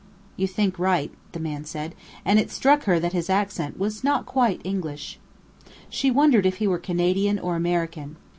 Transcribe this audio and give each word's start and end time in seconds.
"You 0.35 0.47
think 0.47 0.79
right," 0.79 1.11
the 1.31 1.39
man 1.39 1.63
said, 1.63 1.93
and 2.25 2.39
it 2.39 2.49
struck 2.49 2.85
her 2.85 2.99
that 2.99 3.13
his 3.13 3.29
accent 3.29 3.77
was 3.77 4.03
not 4.03 4.25
quite 4.25 4.59
English. 4.63 5.19
She 5.91 6.09
wondered 6.09 6.47
if 6.47 6.55
he 6.55 6.65
were 6.67 6.79
Canadian 6.79 7.37
or 7.37 7.55
American. 7.55 8.15